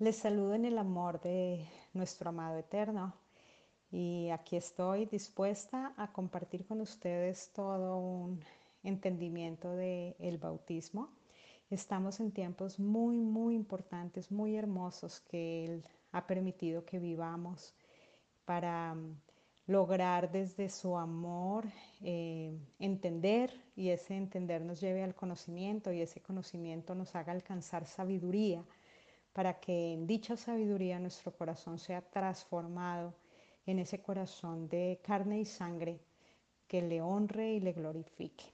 [0.00, 3.14] Les saludo en el amor de nuestro amado eterno
[3.90, 8.38] y aquí estoy dispuesta a compartir con ustedes todo un
[8.84, 11.08] entendimiento del el bautismo.
[11.68, 17.74] Estamos en tiempos muy, muy importantes, muy hermosos que Él ha permitido que vivamos
[18.44, 19.20] para mm,
[19.66, 21.64] lograr desde su amor
[22.02, 27.84] eh, entender y ese entender nos lleve al conocimiento y ese conocimiento nos haga alcanzar
[27.84, 28.64] sabiduría
[29.38, 33.14] para que en dicha sabiduría nuestro corazón sea transformado
[33.66, 36.00] en ese corazón de carne y sangre
[36.66, 38.46] que le honre y le glorifique.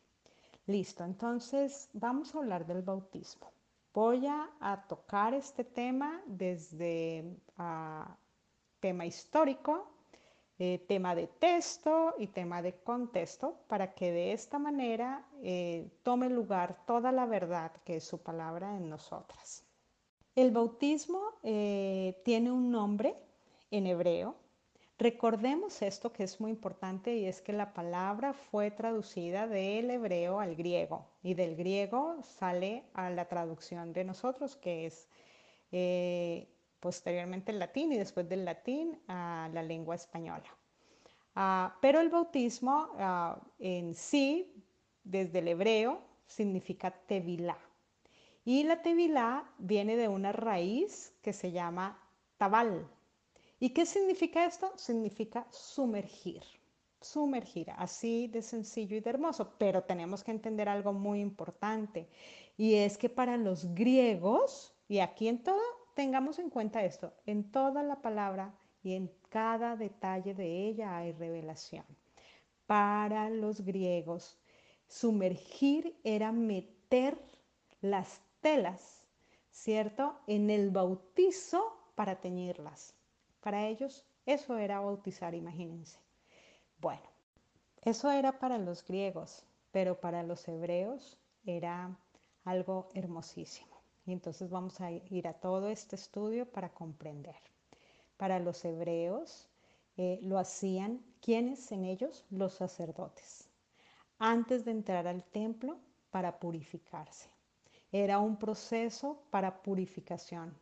[0.66, 3.50] Listo, entonces vamos a hablar del bautismo.
[3.94, 8.04] Voy a, tocar este tema desde uh,
[8.78, 9.90] tema histórico,
[10.58, 16.28] eh, tema de texto y tema de contexto, para que de esta manera eh, tome
[16.28, 19.63] lugar toda la verdad que es su palabra en nosotras.
[20.34, 23.14] El bautismo eh, tiene un nombre
[23.70, 24.34] en hebreo.
[24.98, 30.40] Recordemos esto que es muy importante y es que la palabra fue traducida del hebreo
[30.40, 35.08] al griego y del griego sale a la traducción de nosotros que es
[35.70, 36.48] eh,
[36.80, 40.56] posteriormente el latín y después del latín a la lengua española.
[41.34, 44.52] Ah, pero el bautismo ah, en sí,
[45.02, 47.58] desde el hebreo, significa tevilá.
[48.44, 51.98] Y la tevilá viene de una raíz que se llama
[52.36, 52.86] tabal.
[53.58, 54.72] ¿Y qué significa esto?
[54.76, 56.42] Significa sumergir,
[57.00, 59.54] sumergir, así de sencillo y de hermoso.
[59.58, 62.08] Pero tenemos que entender algo muy importante
[62.56, 65.60] y es que para los griegos, y aquí en todo,
[65.94, 71.12] tengamos en cuenta esto, en toda la palabra y en cada detalle de ella hay
[71.12, 71.84] revelación.
[72.66, 74.38] Para los griegos,
[74.86, 77.18] sumergir era meter
[77.80, 79.06] las telas,
[79.50, 80.20] ¿cierto?
[80.26, 81.62] En el bautizo
[81.94, 82.94] para teñirlas.
[83.40, 85.98] Para ellos eso era bautizar, imagínense.
[86.78, 87.08] Bueno,
[87.80, 91.98] eso era para los griegos, pero para los hebreos era
[92.44, 93.80] algo hermosísimo.
[94.04, 97.40] Y entonces vamos a ir a todo este estudio para comprender.
[98.18, 99.48] Para los hebreos
[99.96, 103.48] eh, lo hacían quienes en ellos los sacerdotes,
[104.18, 105.78] antes de entrar al templo
[106.10, 107.33] para purificarse.
[107.94, 110.52] Era un proceso para purificación.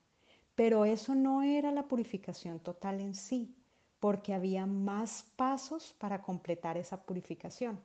[0.55, 3.57] Pero eso no era la purificación total en sí,
[4.01, 7.81] porque había más pasos para completar esa purificación,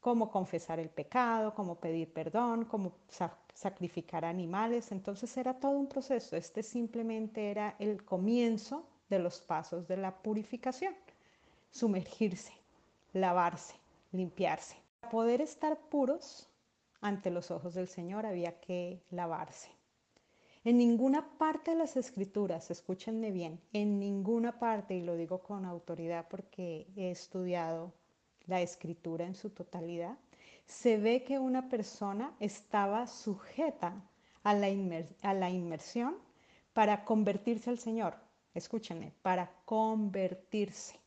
[0.00, 2.92] como confesar el pecado, como pedir perdón, como
[3.54, 4.92] sacrificar animales.
[4.92, 6.36] Entonces era todo un proceso.
[6.36, 10.94] Este simplemente era el comienzo de los pasos de la purificación.
[11.70, 12.52] Sumergirse,
[13.14, 13.76] lavarse,
[14.12, 14.76] limpiarse.
[15.00, 16.50] Para poder estar puros,
[17.04, 19.68] ante los ojos del Señor había que lavarse.
[20.64, 25.66] En ninguna parte de las escrituras, escúchenme bien, en ninguna parte, y lo digo con
[25.66, 27.92] autoridad porque he estudiado
[28.46, 30.16] la escritura en su totalidad,
[30.64, 34.02] se ve que una persona estaba sujeta
[34.42, 34.70] a la,
[35.50, 36.16] inmersión
[36.72, 38.14] para convertirse al Señor.
[38.54, 40.98] Escúchenme, para convertirse,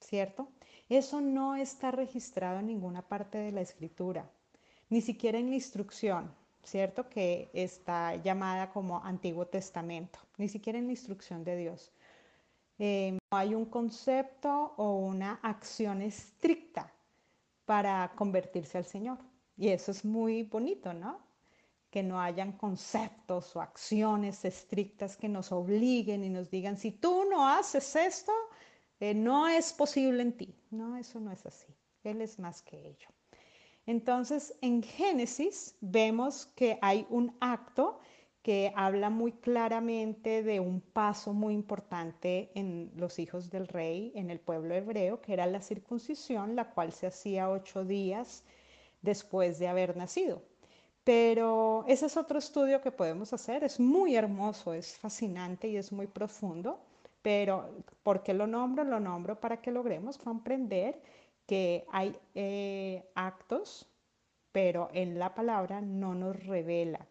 [0.00, 0.48] ¿cierto?
[0.88, 4.30] Eso no está registrado en ninguna parte de la escritura
[4.90, 6.30] ni siquiera en la instrucción,
[6.62, 7.08] ¿cierto?
[7.08, 11.92] Que está llamada como Antiguo Testamento, ni siquiera en la instrucción de Dios.
[12.78, 16.92] Eh, no hay un concepto o una acción estricta
[17.64, 19.18] para convertirse al Señor.
[19.56, 21.20] Y eso es muy bonito, ¿no?
[21.90, 27.24] Que no hayan conceptos o acciones estrictas que nos obliguen y nos digan, si tú
[27.30, 28.32] no haces esto,
[28.98, 30.54] eh, no es posible en ti.
[30.70, 31.72] No, eso no es así.
[32.02, 33.08] Él es más que ello.
[33.86, 38.00] Entonces, en Génesis vemos que hay un acto
[38.42, 44.30] que habla muy claramente de un paso muy importante en los hijos del rey, en
[44.30, 48.44] el pueblo hebreo, que era la circuncisión, la cual se hacía ocho días
[49.00, 50.42] después de haber nacido.
[51.04, 55.92] Pero ese es otro estudio que podemos hacer, es muy hermoso, es fascinante y es
[55.92, 56.80] muy profundo,
[57.22, 57.70] pero
[58.02, 58.84] ¿por qué lo nombro?
[58.84, 61.00] Lo nombro para que logremos comprender
[61.46, 63.86] que hay eh, actos,
[64.52, 67.06] pero en la palabra no nos revela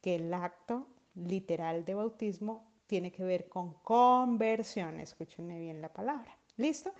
[0.00, 5.00] que el acto literal de bautismo tiene que ver con conversión.
[5.00, 6.36] Escúchenme bien la palabra.
[6.56, 6.92] ¿Listo?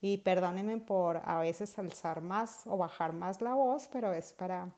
[0.00, 4.68] Y perdónenme por a veces alzar más o bajar más la voz, pero es para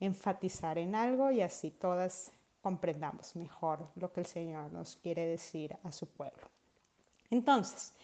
[0.00, 2.30] enfatizar en algo y así todas
[2.60, 6.50] comprendamos mejor lo que el Señor nos quiere decir a su pueblo.
[7.30, 7.94] Entonces,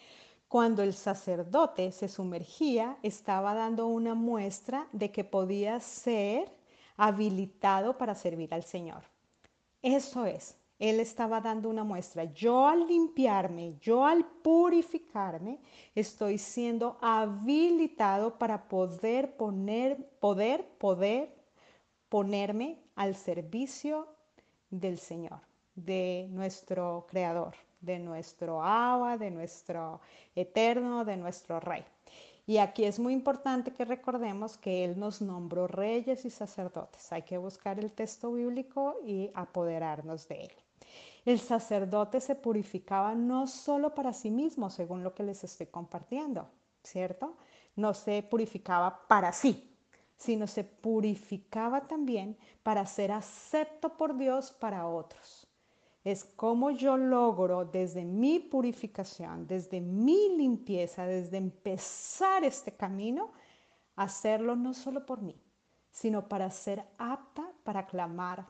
[0.53, 6.47] cuando el sacerdote se sumergía, estaba dando una muestra de que podía ser
[6.95, 9.01] habilitado para servir al Señor.
[9.81, 12.25] Eso es, él estaba dando una muestra.
[12.25, 15.59] Yo al limpiarme, yo al purificarme,
[15.95, 21.35] estoy siendo habilitado para poder poner, poder, poder
[22.09, 24.07] ponerme al servicio
[24.69, 25.39] del Señor,
[25.73, 30.01] de nuestro Creador, de nuestro Abba, de nuestro
[30.35, 31.83] Eterno, de nuestro Rey.
[32.45, 37.11] Y aquí es muy importante que recordemos que Él nos nombró reyes y sacerdotes.
[37.11, 40.51] Hay que buscar el texto bíblico y apoderarnos de Él.
[41.25, 46.49] El sacerdote se purificaba no solo para sí mismo, según lo que les estoy compartiendo,
[46.83, 47.37] ¿cierto?
[47.77, 49.73] No se purificaba para sí,
[50.17, 55.42] sino se purificaba también para ser acepto por Dios para otros.
[56.03, 63.31] Es como yo logro desde mi purificación, desde mi limpieza, desde empezar este camino,
[63.95, 65.41] hacerlo no solo por mí,
[65.91, 68.45] sino para ser apta para clamar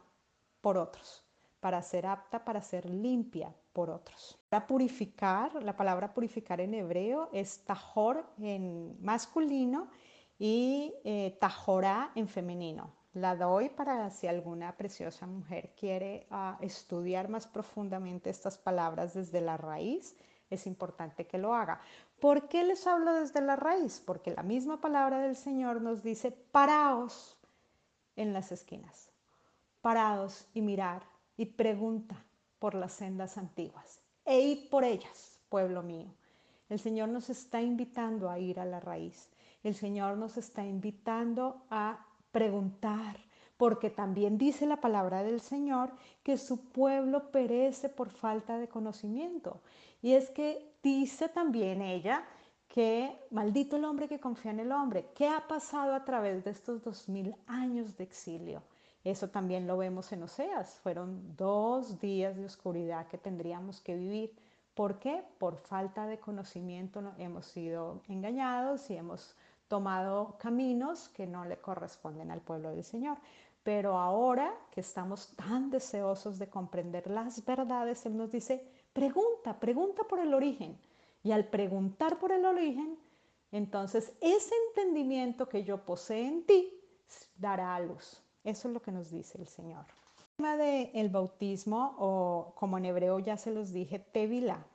[0.61, 1.23] por otros
[1.63, 4.37] para ser apta, para ser limpia por otros.
[4.49, 9.87] Para purificar, la palabra purificar en hebreo es tajor en masculino
[10.37, 12.93] y eh, tajorá en femenino.
[13.13, 19.39] La doy para si alguna preciosa mujer quiere ah, estudiar más profundamente estas palabras desde
[19.39, 20.15] la raíz,
[20.49, 21.79] es importante que lo haga.
[22.19, 24.01] ¿Por qué les hablo desde la raíz?
[24.03, 27.37] Porque la misma palabra del Señor nos dice, paraos
[28.15, 29.11] en las esquinas,
[29.81, 31.03] paraos y mirar
[31.37, 32.15] y pregunta
[32.57, 36.11] por las sendas antiguas e id por ellas, pueblo mío.
[36.69, 39.29] El Señor nos está invitando a ir a la raíz.
[39.63, 43.15] El Señor nos está invitando a preguntar,
[43.55, 45.91] porque también dice la palabra del Señor
[46.23, 49.61] que su pueblo perece por falta de conocimiento.
[50.01, 52.25] Y es que dice también ella
[52.67, 55.05] que maldito el hombre que confía en el hombre.
[55.15, 58.63] ¿Qué ha pasado a través de estos dos mil años de exilio?
[59.03, 60.79] Eso también lo vemos en Oseas.
[60.79, 64.33] Fueron dos días de oscuridad que tendríamos que vivir.
[64.73, 65.23] ¿Por qué?
[65.37, 69.35] Por falta de conocimiento hemos sido engañados y hemos
[69.73, 73.17] tomado caminos que no le corresponden al pueblo del Señor.
[73.63, 80.03] Pero ahora que estamos tan deseosos de comprender las verdades, Él nos dice, pregunta, pregunta
[80.03, 80.77] por el origen.
[81.23, 82.99] Y al preguntar por el origen,
[83.51, 86.71] entonces ese entendimiento que yo posee en ti
[87.35, 88.21] dará a luz.
[88.43, 89.85] Eso es lo que nos dice el Señor.
[90.19, 94.67] El tema del bautismo, o como en hebreo ya se los dije, Tevila,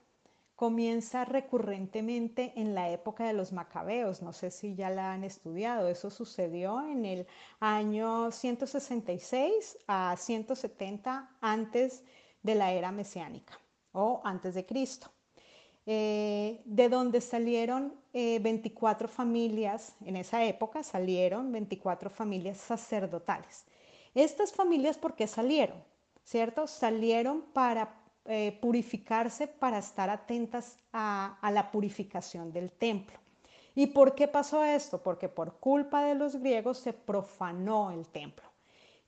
[0.58, 4.22] comienza recurrentemente en la época de los macabeos.
[4.22, 5.86] No sé si ya la han estudiado.
[5.86, 7.28] Eso sucedió en el
[7.60, 12.02] año 166 a 170 antes
[12.42, 13.56] de la era mesiánica
[13.92, 15.12] o antes de Cristo.
[15.86, 23.64] Eh, de donde salieron 24 eh, familias, en esa época salieron 24 familias sacerdotales.
[24.12, 25.84] Estas familias, ¿por qué salieron?
[26.24, 26.66] ¿Cierto?
[26.66, 33.18] Salieron para eh, purificarse, para estar atentas a, a la purificación del templo.
[33.74, 35.02] ¿Y por qué pasó esto?
[35.02, 38.48] Porque por culpa de los griegos se profanó el templo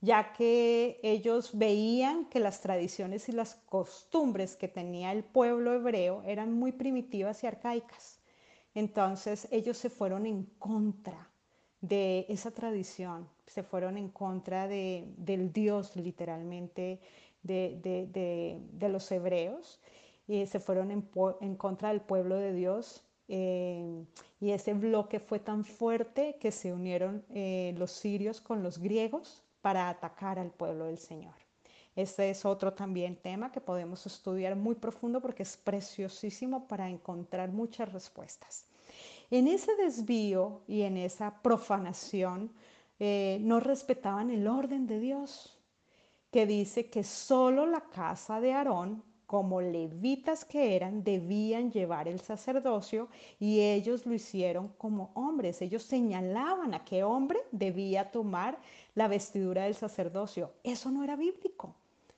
[0.01, 6.23] ya que ellos veían que las tradiciones y las costumbres que tenía el pueblo hebreo
[6.25, 8.19] eran muy primitivas y arcaicas.
[8.73, 11.29] Entonces ellos se fueron en contra
[11.81, 16.99] de esa tradición, se fueron en contra del Dios literalmente
[17.43, 19.79] de, los hebreos
[20.27, 23.03] y se fueron en, contra del pueblo de Dios.
[23.27, 24.05] Eh,
[24.39, 29.43] y ese bloque fue tan fuerte que se unieron eh, los sirios con los griegos
[29.61, 31.35] para atacar al pueblo del Señor.
[31.95, 37.51] Este es otro también tema que podemos estudiar muy profundo porque es preciosísimo para encontrar
[37.51, 38.65] muchas respuestas.
[39.29, 42.51] En ese desvío y en esa profanación
[42.99, 45.57] eh, no respetaban el orden de Dios,
[46.31, 52.19] que dice que solo la casa de Aarón como levitas que eran, debían llevar el
[52.19, 53.07] sacerdocio
[53.39, 55.61] y ellos lo hicieron como hombres.
[55.61, 58.59] Ellos señalaban a qué hombre debía tomar
[58.93, 60.51] la vestidura del sacerdocio.
[60.65, 61.73] Eso no era bíblico,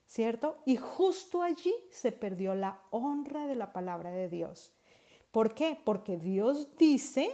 [0.07, 0.57] ¿cierto?
[0.65, 4.71] Y justo allí se perdió la honra de la palabra de Dios.
[5.29, 5.77] ¿Por qué?
[5.83, 7.29] Porque Dios dice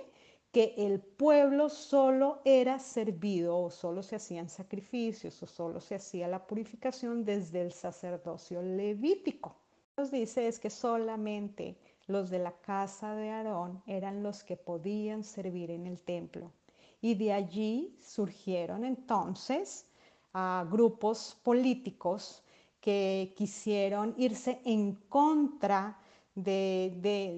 [0.51, 6.27] que el pueblo solo era servido o solo se hacían sacrificios o solo se hacía
[6.27, 9.55] la purificación desde el sacerdocio levítico
[10.07, 11.77] dice es que solamente
[12.07, 16.51] los de la casa de Aarón eran los que podían servir en el templo.
[17.01, 19.85] Y de allí surgieron entonces
[20.33, 22.43] a grupos políticos
[22.79, 25.98] que quisieron irse en contra
[26.43, 26.93] de,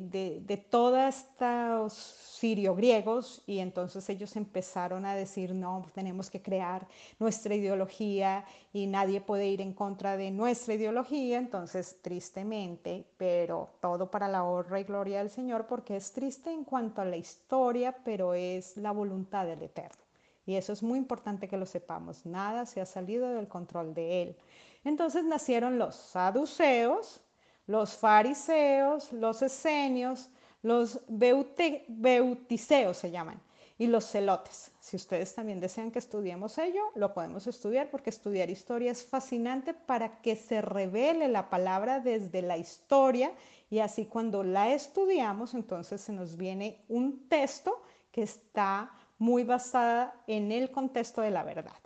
[0.10, 6.88] de, de, todos estos sirio-griegos y entonces ellos empezaron a decir, no, tenemos que crear
[7.20, 14.10] nuestra ideología y nadie puede ir en contra de nuestra ideología, entonces tristemente, pero todo
[14.10, 17.96] para la honra y gloria del Señor, porque es triste en cuanto a la historia,
[18.04, 20.04] pero es la voluntad del Eterno.
[20.46, 24.24] Y eso es muy importante que lo sepamos, nada se ha salido del control de
[24.24, 24.38] Él.
[24.84, 27.22] Entonces nacieron los saduceos,
[27.68, 30.30] los fariseos, los esenios,
[30.62, 33.42] los beuticeos se llaman,
[33.82, 34.72] y los celotes.
[34.80, 39.74] Si ustedes también desean que estudiemos ello, lo podemos estudiar porque estudiar historia es fascinante
[39.74, 43.32] para que se revele la palabra desde la historia
[43.72, 50.14] y así cuando la estudiamos, entonces se nos viene un texto que está muy basada
[50.28, 51.80] en el contexto de la verdad.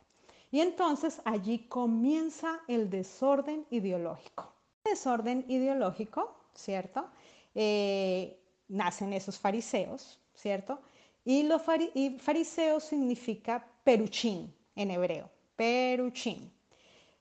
[0.51, 4.54] Y entonces allí comienza el desorden ideológico
[4.86, 7.10] desorden ideológico, ¿cierto?
[7.54, 10.80] Eh, nacen esos fariseos, ¿cierto?
[11.24, 16.51] Y, los fariseos significa peruchín en hebreo, peruchín,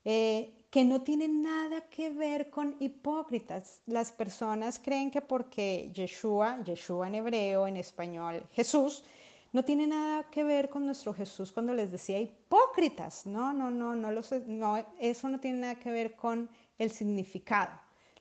[0.04, 3.80] eh, que no tiene nada que ver con hipócritas.
[3.87, 9.04] Las personas creen que porque Yeshua, Yeshua en hebreo, en español, Jesús,
[9.52, 13.25] no tiene nada que ver con nuestro Jesús cuando les decía hipócritas.
[13.25, 17.73] No, no, no, no, no eso no tiene nada que ver con el significado.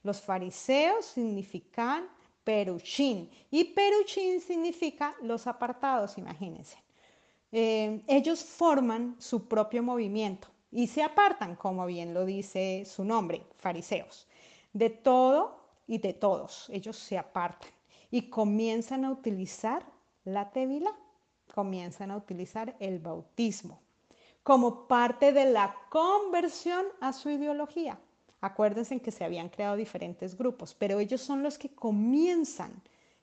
[0.04, 2.08] Los fariseos significan
[2.44, 6.78] peruchín y peruchín significa los apartados, imagínense.
[7.52, 13.44] Eh, ellos forman su propio movimiento y se apartan, como bien lo dice su nombre,
[13.58, 14.28] fariseos,
[14.74, 16.70] de todo y de todos.
[16.70, 17.70] Ellos se apartan
[18.10, 19.86] y comienzan a utilizar
[20.26, 20.94] la tevila,
[21.54, 23.80] comienzan a utilizar el bautismo
[24.44, 27.98] como parte de la conversión a su ideología.
[28.44, 32.74] Acuérdense que se habían creado diferentes grupos, pero ellos son los que comienzan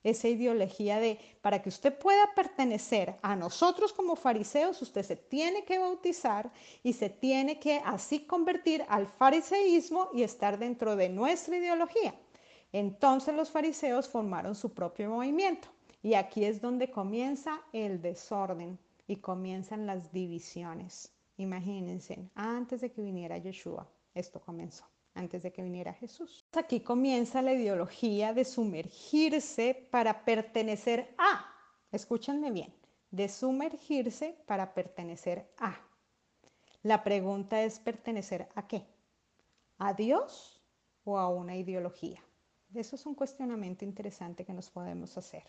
[0.03, 5.67] esa ideología de, para que usted pueda pertenecer a nosotros como fariseos, usted se tiene
[5.67, 6.51] que bautizar
[6.83, 12.15] y se tiene que así convertir al fariseísmo y estar dentro de nuestra ideología.
[12.73, 15.69] Entonces los fariseos formaron su propio movimiento
[16.03, 21.13] y aquí es donde comienza el desorden y comienzan las divisiones.
[21.37, 26.47] Imagínense, antes de que viniera Yeshua, esto comenzó antes de que viniera Jesús.
[26.53, 31.47] Aquí comienza la ideología de sumergirse para pertenecer a,
[31.93, 32.75] escúchenme bien,
[33.11, 35.81] de sumergirse para pertenecer a.
[36.83, 38.87] La pregunta es pertenecer a qué?
[39.79, 40.63] ¿A Dios
[41.05, 42.23] o a una ideología?
[42.75, 45.45] Eso es un cuestionamiento interesante que nos podemos hacer.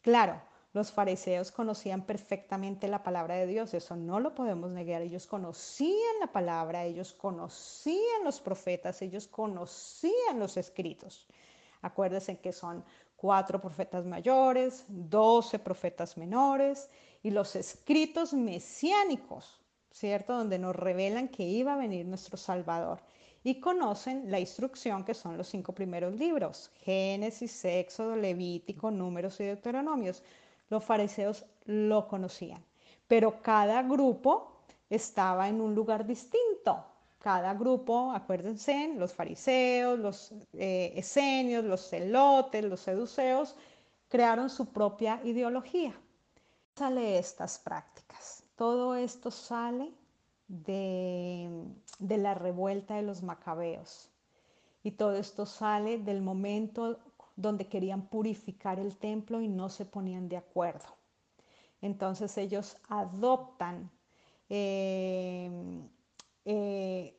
[0.00, 0.40] Claro,
[0.78, 5.02] los fariseos conocían perfectamente la palabra de Dios, eso no lo podemos negar.
[5.02, 11.26] Ellos conocían la palabra, ellos conocían los profetas, ellos conocían los escritos.
[11.82, 12.84] Acuérdense que son
[13.16, 16.88] cuatro profetas mayores, doce profetas menores
[17.24, 20.32] y los escritos mesiánicos, ¿cierto?
[20.32, 23.00] Donde nos revelan que iba a venir nuestro Salvador.
[23.42, 29.44] Y conocen la instrucción que son los cinco primeros libros, Génesis, Éxodo, Levítico, Números y
[29.44, 30.22] Deuteronomios
[30.70, 32.64] los fariseos lo conocían,
[33.06, 34.58] pero cada grupo
[34.90, 36.84] estaba en un lugar distinto.
[37.18, 43.56] Cada grupo, acuérdense, los fariseos, los eh, esenios, los celotes, los seduceos,
[44.08, 45.94] crearon su propia ideología.
[46.76, 48.44] Sale estas prácticas.
[48.54, 49.92] Todo esto sale
[50.46, 51.50] de,
[51.98, 54.10] de la revuelta de los macabeos.
[54.84, 57.00] Y todo esto sale del momento
[57.38, 60.96] donde querían purificar el templo y no se ponían de acuerdo.
[61.80, 63.90] Entonces ellos adoptan
[64.48, 65.48] eh,
[66.44, 67.16] eh,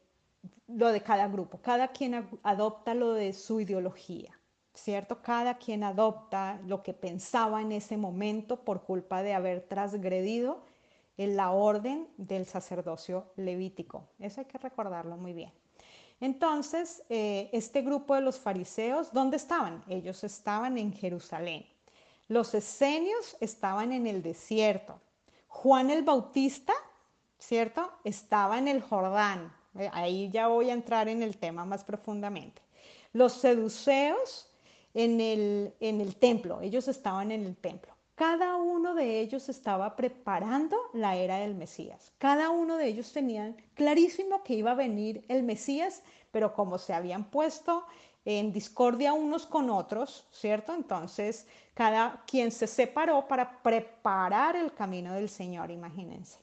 [0.68, 4.38] lo de cada grupo, cada quien adopta lo de su ideología,
[4.74, 5.22] ¿cierto?
[5.22, 10.66] Cada quien adopta lo que pensaba en ese momento por culpa de haber transgredido
[11.16, 14.10] en la orden del sacerdocio levítico.
[14.20, 15.54] Eso hay que recordarlo muy bien.
[16.22, 19.84] Entonces, eh, este grupo de los fariseos, ¿dónde estaban?
[19.88, 21.66] Ellos estaban en Jerusalén.
[22.28, 25.00] Los esenios estaban en el desierto.
[25.48, 26.74] Juan el Bautista,
[27.38, 27.92] ¿cierto?
[28.04, 29.54] Estaba en el Jordán.
[29.78, 32.62] Eh, ahí ya voy a entrar en el tema más profundamente.
[33.14, 34.48] Los seduceos
[34.94, 37.94] en el, en el templo, ellos estaban en el templo.
[38.20, 42.12] Cada uno de ellos estaba preparando la era del Mesías.
[42.18, 46.94] Cada uno de ellos tenían clarísimo que iba a venir el Mesías, pero como se
[46.94, 47.86] habían puesto
[48.26, 50.76] en discordia unos con otros, ¿cierto?
[50.76, 56.40] Entonces, cada quien se separó para preparar el camino del Señor, imagínense.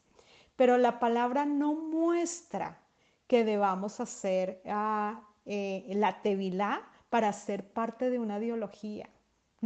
[0.57, 2.81] Pero la palabra no muestra
[3.27, 9.11] que debamos hacer ah, eh, la tevilá para ser parte de una ideología,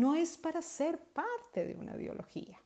[0.00, 2.58] no es para ser parte de una ideología.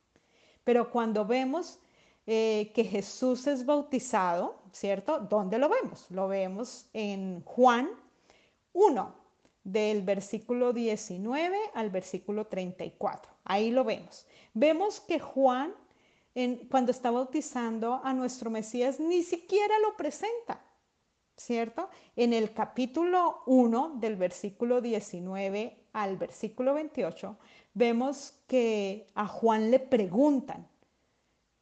[0.63, 1.79] Pero cuando vemos
[2.25, 5.19] eh, que Jesús es bautizado, ¿cierto?
[5.19, 6.09] ¿Dónde lo vemos?
[6.09, 7.89] Lo vemos en Juan
[8.73, 9.15] 1,
[9.63, 13.31] del versículo 19 al versículo 34.
[13.43, 14.25] Ahí lo vemos.
[14.53, 15.73] Vemos que Juan,
[16.71, 20.63] cuando está bautizando a nuestro Mesías, ni siquiera lo presenta,
[21.35, 21.89] ¿cierto?
[22.15, 27.37] En el capítulo 1 del versículo 19 al versículo 28,
[27.73, 30.67] vemos que a Juan le preguntan,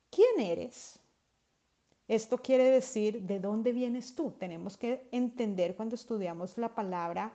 [0.10, 1.00] ¿quién eres?
[2.08, 4.32] Esto quiere decir, ¿de dónde vienes tú?
[4.32, 7.32] Tenemos que entender cuando estudiamos la palabra.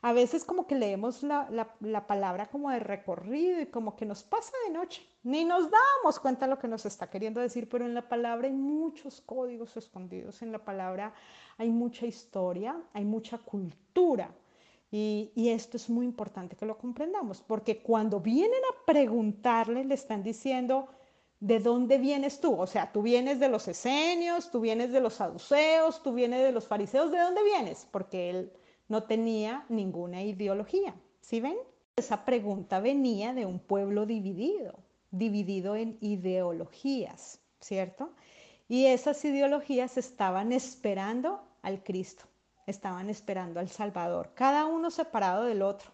[0.00, 4.52] A veces como que leemos la, palabra como de recorrido y como que nos pasa
[4.66, 5.06] de noche.
[5.24, 8.54] Ni nos damos cuenta lo que nos está queriendo decir, pero en la palabra hay
[8.54, 10.40] muchos códigos escondidos.
[10.40, 11.12] En la palabra
[11.58, 14.30] hay mucha historia, hay mucha cultura.
[14.90, 20.22] Y, esto es muy importante que lo comprendamos, porque cuando vienen a preguntarle, le están
[20.22, 20.88] diciendo,
[21.40, 22.58] ¿de dónde vienes tú?
[22.58, 26.52] O sea, tú vienes de los esenios, tú vienes de los saduceos, tú vienes de
[26.52, 27.86] los fariseos, ¿de dónde vienes?
[27.90, 28.52] Porque él
[28.88, 30.94] no tenía ninguna ideología.
[31.20, 31.58] ¿Sí ven?
[31.96, 34.78] Esa pregunta venía de un pueblo dividido,
[35.10, 38.12] dividido en ideologías, ¿cierto?
[38.68, 42.24] Y esas ideologías estaban esperando al Cristo,
[42.68, 45.90] estaban esperando al Salvador, cada uno separado del otro,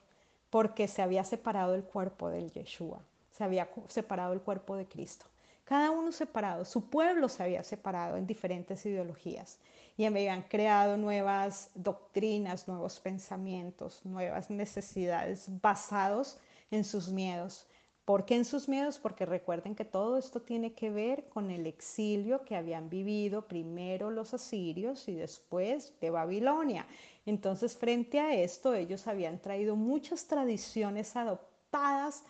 [0.51, 3.01] porque se había separado el cuerpo del Yeshua,
[3.31, 5.27] se había separado el cuerpo de Cristo
[5.65, 9.59] cada uno separado, su pueblo se había separado en diferentes ideologías
[9.97, 16.39] y habían creado nuevas doctrinas, nuevos pensamientos, nuevas necesidades basados
[16.71, 17.67] en sus miedos.
[18.05, 18.99] ¿Por qué en sus miedos?
[18.99, 24.11] Porque recuerden que todo esto tiene que ver con el exilio que habían vivido primero
[24.11, 26.87] los asirios y después de Babilonia.
[27.25, 32.25] Entonces, frente a esto, ellos habían traído muchas tradiciones adoptadas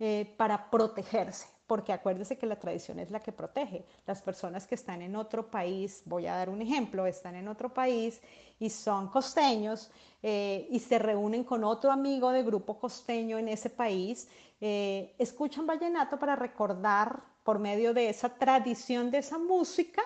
[0.00, 3.84] eh, para protegerse, porque acuérdese que la tradición es la que protege.
[4.04, 7.72] Las personas que están en otro país, voy a dar un ejemplo, están en otro
[7.72, 8.20] país
[8.58, 9.88] y son costeños
[10.20, 14.26] eh, y se reúnen con otro amigo de grupo costeño en ese país,
[14.60, 20.02] eh, escuchan vallenato para recordar por medio de esa tradición, de esa música,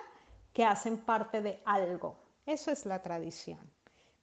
[0.52, 2.14] que hacen parte de algo.
[2.44, 3.60] Eso es la tradición.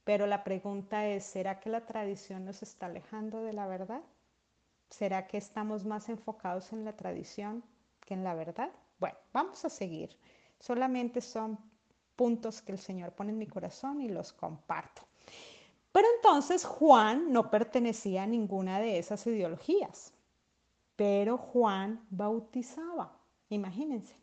[0.03, 4.03] Pero la pregunta es, ¿será que la tradición nos está alejando de la verdad?
[4.91, 7.63] ¿Será que estamos más enfocados en la tradición
[8.01, 8.71] que en la verdad?
[8.99, 10.17] Bueno, vamos a seguir.
[10.59, 11.57] Solamente son
[12.17, 15.03] puntos que el Señor pone en mi corazón y los comparto.
[15.93, 20.13] Pero entonces Juan no pertenecía a ninguna de esas ideologías,
[20.97, 23.17] pero Juan bautizaba,
[23.49, 24.20] imagínense.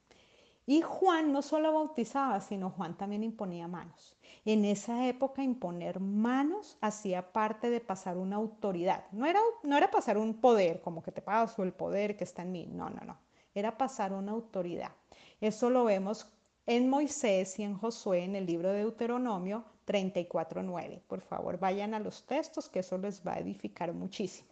[0.69, 4.19] Y Juan no solo bautizaba, sino Juan también imponía manos.
[4.45, 9.07] En esa época imponer manos hacía parte de pasar una autoridad.
[9.11, 12.43] No era, no era pasar un poder, como que te paso el poder que está
[12.43, 12.67] en mí.
[12.71, 13.19] No, no, no.
[13.55, 14.93] Era pasar una autoridad.
[15.41, 16.31] Eso lo vemos
[16.67, 21.01] en Moisés y en Josué en el libro de Deuteronomio 34.9.
[21.07, 24.48] Por favor, vayan a los textos que eso les va a edificar muchísimo.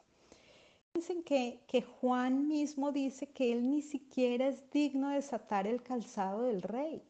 [0.97, 5.83] Dicen que, que Juan mismo dice que él ni siquiera es digno de desatar el
[5.83, 7.03] calzado del rey.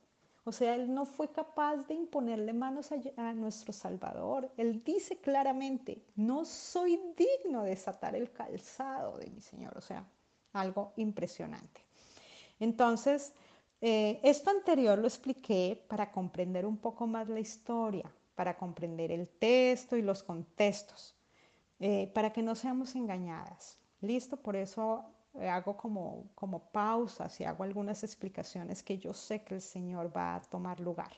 [0.42, 4.50] O sea, él no fue capaz de imponerle manos a, nuestro Salvador.
[4.56, 9.78] Él dice claramente, no soy digno de desatar el calzado de mi Señor.
[9.78, 10.04] O sea,
[10.52, 11.80] algo impresionante.
[12.58, 13.32] Entonces,
[13.80, 19.28] eh, esto anterior lo expliqué para comprender un poco más la historia, para comprender el
[19.28, 21.15] texto y los contextos.
[21.78, 23.78] Eh, para que no seamos engañadas.
[24.00, 24.36] ¿Listo?
[24.36, 29.54] Por eso eh, hago como, como pausas y hago algunas explicaciones que yo sé que
[29.54, 31.10] el Señor va a tomar lugar.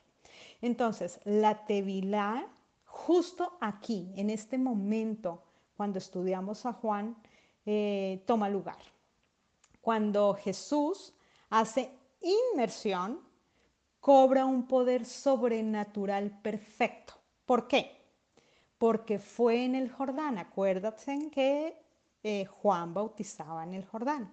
[0.61, 2.49] Entonces, la tevilá,
[2.85, 5.45] justo aquí, en este momento,
[5.77, 7.17] cuando estudiamos a Juan,
[7.65, 8.79] eh, toma lugar.
[9.81, 11.15] Cuando Jesús
[11.51, 11.91] hace
[12.21, 13.21] inmersión,
[14.01, 17.15] cobra un poder sobrenatural perfecto.
[17.47, 17.98] ¿Por qué?
[18.79, 20.39] Porque fue en el Jordán.
[20.39, 21.77] Acuérdense que
[22.23, 24.33] eh, Juan bautizaba en el Jordán,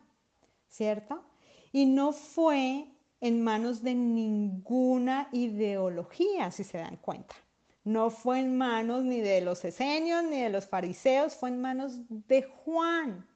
[0.70, 1.24] ¿cierto?
[1.72, 2.88] Y no fue
[3.22, 7.36] en manos de ninguna ideología, si se dan cuenta.
[7.84, 12.00] No fue en manos ni de los esenios ni de los fariseos, fue en manos
[12.28, 13.28] de Juan,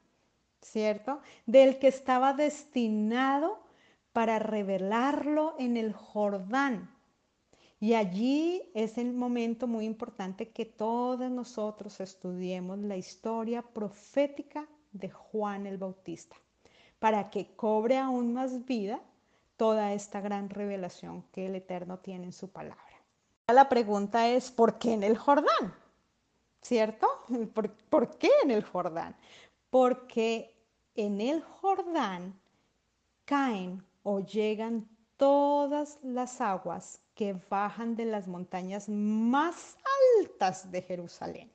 [0.61, 1.21] ¿cierto?
[1.45, 3.59] Del que estaba destinado
[4.13, 6.89] para revelarlo en el Jordán.
[7.79, 15.09] Y allí es el momento muy importante que todos nosotros estudiemos la historia profética de
[15.09, 16.35] Juan el Bautista,
[16.99, 19.01] para que cobre aún más vida
[19.55, 22.83] toda esta gran revelación que el Eterno tiene en su palabra.
[23.47, 25.73] La pregunta es, ¿por qué en el Jordán?
[26.61, 27.07] ¿cierto?
[27.89, 29.15] ¿Por, qué en el Jordán?
[29.69, 30.55] Porque
[30.95, 32.39] en el Jordán
[33.25, 34.87] caen o llegan
[35.17, 39.75] todas las aguas que bajan de las montañas más
[40.21, 41.51] altas de Jerusalén.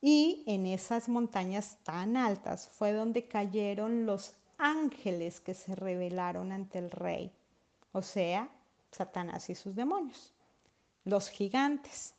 [0.00, 6.80] Y en esas montañas tan altas fue donde cayeron los ángeles que se rebelaron ante
[6.80, 7.30] el rey,
[7.92, 8.48] o sea,
[8.90, 10.34] Satanás y sus demonios,
[11.04, 12.14] los gigantes.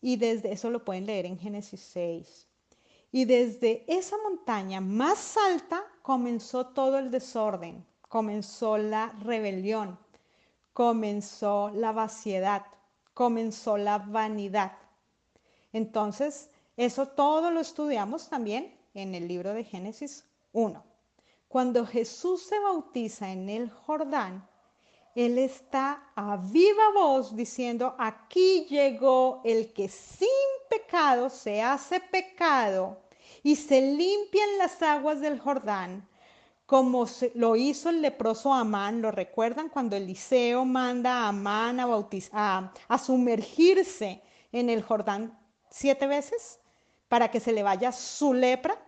[0.00, 2.48] Y desde eso lo pueden leer en Génesis 6.
[3.12, 9.96] Y desde esa montaña más alta comenzó todo el desorden, comenzó la rebelión,
[10.72, 12.64] comenzó la vaciedad,
[13.14, 14.72] comenzó la vanidad.
[15.72, 20.82] Entonces, eso todo lo estudiamos también en el libro de Génesis 1.
[21.48, 24.48] Cuando Jesús se bautiza en el Jordán,
[25.14, 30.28] Él está a viva voz diciendo, aquí llegó el que sin
[30.70, 32.98] pecado se hace pecado
[33.42, 36.08] y se limpian las aguas del Jordán,
[36.72, 37.04] como
[37.34, 39.68] lo hizo el leproso Amán, ¿lo recuerdan?
[39.68, 46.60] Cuando Eliseo manda a Amán a, a sumergirse en el Jordán siete veces
[47.10, 48.78] para que se le vaya su lepra,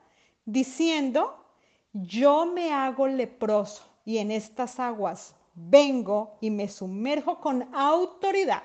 [0.46, 1.44] diciendo,
[1.92, 8.62] yo me hago leproso y en estas aguas vengo y me sumerjo con autoridad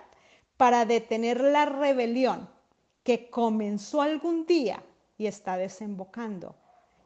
[0.55, 2.47] para detener la rebelión
[3.03, 4.81] que comenzó algún día
[5.17, 6.55] y está desembocando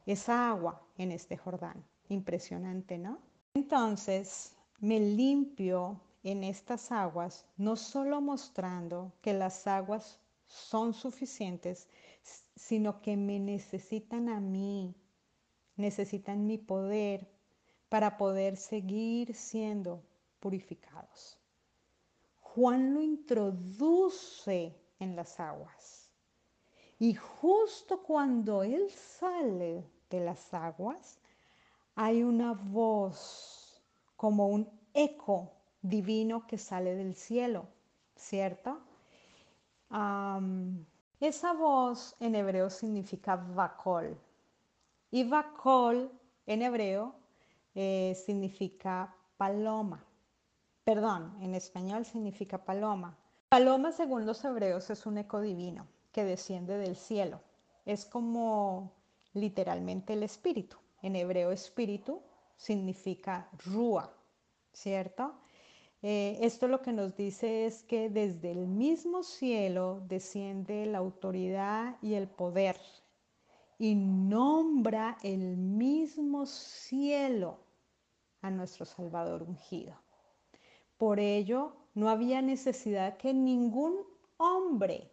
[0.06, 1.84] esa agua en este Jordán.
[2.08, 3.18] Impresionante, ¿no?
[3.54, 11.88] Entonces me limpio en estas aguas, no solo mostrando que las aguas son suficientes,
[12.56, 14.94] sino que me necesitan a mí
[15.76, 17.28] necesitan mi poder
[17.88, 20.02] para poder seguir siendo
[20.40, 21.38] purificados.
[22.40, 26.10] Juan lo introduce en las aguas.
[26.98, 31.18] Y justo cuando él sale de las aguas,
[31.94, 33.82] hay una voz
[34.16, 35.52] como un eco
[35.82, 37.66] divino que sale del cielo,
[38.16, 38.80] ¿cierto?
[41.20, 44.18] esa voz en hebreo significa vakol,
[45.14, 46.10] y Bakol
[46.44, 47.14] en hebreo
[47.76, 50.04] eh, significa paloma.
[50.82, 53.16] Perdón, en español significa paloma.
[53.48, 57.40] Paloma, según los hebreos, es un eco divino que desciende del cielo.
[57.86, 58.90] Es como
[59.34, 60.78] literalmente el espíritu.
[61.04, 62.22] En hebreo espíritu
[62.56, 64.10] significa rúa,
[64.72, 65.34] ¿cierto?
[66.00, 71.98] Eh, esto lo que nos dice es que desde el mismo cielo desciende la autoridad
[72.00, 72.80] y el poder
[73.78, 77.58] y nombra el mismo cielo
[78.40, 79.94] a nuestro Salvador ungido.
[80.96, 84.06] Por ello, no había necesidad que ningún
[84.38, 85.10] hombre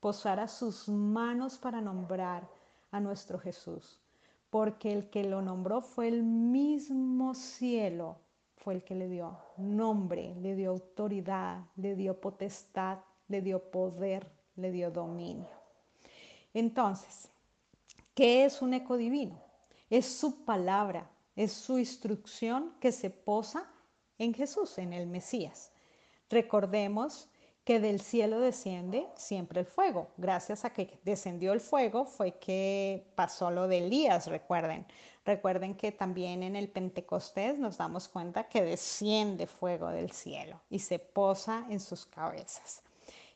[0.00, 2.48] posara sus manos para nombrar
[2.90, 4.00] a nuestro Jesús,
[4.54, 8.20] porque el que lo nombró fue el mismo cielo,
[8.54, 14.30] fue el que le dio nombre, le dio autoridad, le dio potestad, le dio poder,
[14.54, 15.50] le dio dominio.
[16.52, 17.32] Entonces,
[18.14, 19.42] ¿Qué es un eco divino?
[19.90, 23.68] Es su palabra, es su instrucción que se posa
[24.18, 25.72] en Jesús, en el Mesías.
[26.30, 27.28] Recordemos
[27.64, 30.08] que del cielo desciende siempre el fuego.
[30.18, 34.86] Gracias a que descendió el fuego fue que pasó lo de Elías, recuerden.
[35.24, 40.78] Recuerden que también en el Pentecostés nos damos cuenta que desciende fuego del cielo y
[40.78, 42.82] se posa en sus cabezas.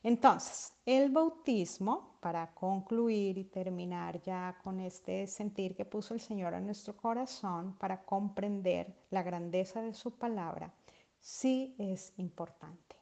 [0.03, 6.53] Entonces, el bautismo, para concluir y terminar ya con este sentir que puso el Señor
[6.53, 10.73] en nuestro corazón para comprender la grandeza de su palabra,
[11.19, 12.98] sí es importante.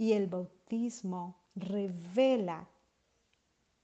[0.00, 2.66] Y el bautismo revela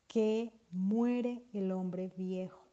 [0.08, 2.64] que muere el hombre viejo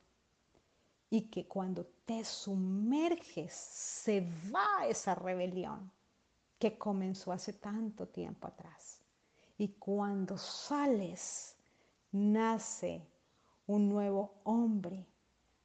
[1.09, 5.91] y que cuando te sumerges se va esa rebelión
[6.57, 9.01] que comenzó hace tanto tiempo atrás.
[9.57, 11.57] Y cuando sales,
[12.13, 13.05] nace
[13.67, 15.05] un nuevo hombre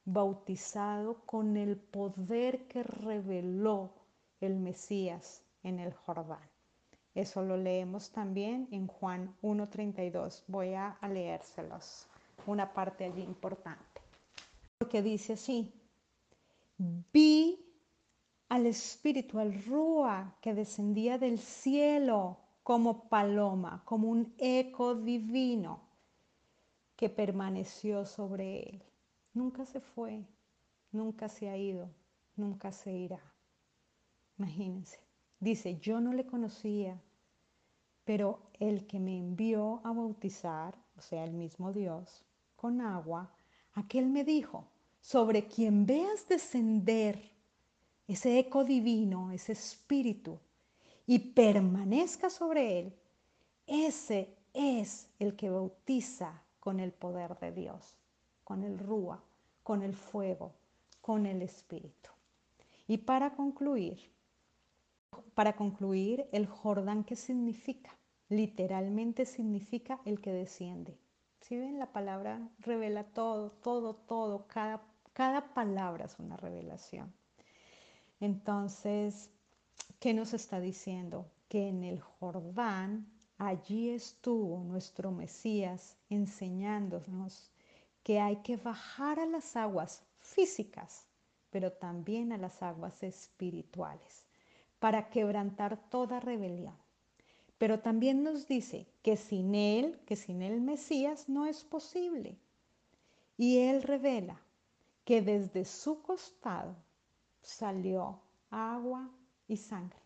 [0.04, 3.92] bautizado con el poder que reveló
[4.40, 6.57] el Mesías en el Jordán.
[7.18, 10.44] Eso lo leemos también en Juan 1.32.
[10.46, 12.06] Voy a leérselos,
[12.46, 14.00] una parte allí importante.
[14.78, 15.74] Porque dice así,
[17.12, 17.58] vi
[18.48, 25.80] al Espíritu, al Rúa que descendía del cielo como paloma, como un eco divino
[26.94, 28.84] que permaneció sobre él.
[29.34, 30.24] Nunca se fue,
[30.92, 31.90] nunca se ha ido,
[32.36, 33.20] nunca se irá.
[34.38, 35.00] Imagínense.
[35.40, 37.00] Dice, yo no le conocía,
[38.08, 42.24] pero el que me envió a bautizar o sea, el mismo Dios,
[42.56, 43.30] con agua,
[43.74, 44.64] aquel me dijo,
[45.02, 47.20] sobre quien veas descender
[48.06, 50.38] ese eco divino, ese espíritu,
[51.06, 52.94] y permanezca sobre él,
[53.66, 57.94] ese es el que bautiza con el poder de Dios,
[58.42, 59.22] con el rúa,
[59.62, 60.52] con el fuego,
[61.02, 62.08] con el espíritu.
[62.86, 64.00] Y para concluir,
[65.34, 67.97] para concluir, el Jordán, ¿qué significa?
[68.28, 70.98] Literalmente significa el que desciende.
[71.40, 74.82] Si ven, la palabra revela todo, todo, todo, cada,
[75.14, 77.14] cada palabra es una revelación.
[78.20, 79.30] Entonces,
[79.98, 81.30] ¿qué nos está diciendo?
[81.48, 83.06] Que en el Jordán,
[83.38, 87.50] allí estuvo nuestro Mesías enseñándonos
[88.02, 91.06] que hay que bajar a las aguas físicas,
[91.50, 94.26] pero también a las aguas espirituales,
[94.78, 96.76] para quebrantar toda rebelión.
[97.58, 102.38] Pero también nos dice que sin Él, que sin el Mesías no es posible.
[103.36, 104.40] Y Él revela
[105.04, 106.76] que desde su costado
[107.42, 109.10] salió agua
[109.48, 109.98] y sangre.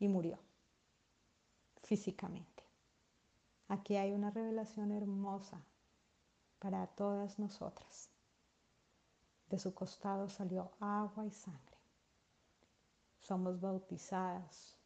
[0.00, 0.38] Y murió
[1.82, 2.64] físicamente.
[3.68, 5.62] Aquí hay una revelación hermosa
[6.58, 8.10] para todas nosotras.
[9.48, 11.76] De su costado salió agua y sangre.
[13.20, 14.76] Somos bautizadas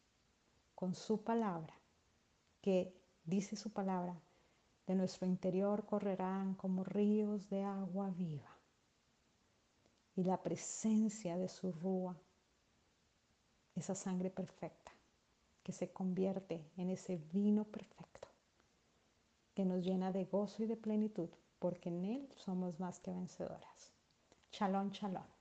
[0.79, 1.73] con su palabra,
[2.61, 4.17] que dice su palabra,
[4.87, 8.57] de nuestro interior correrán como ríos de agua viva.
[10.15, 12.15] Y la presencia de su rúa,
[13.75, 14.93] esa sangre perfecta,
[15.63, 18.29] que se convierte en ese vino perfecto,
[19.55, 23.91] que nos llena de gozo y de plenitud, porque en Él somos más que vencedoras.
[24.49, 25.38] Chalón, chalón.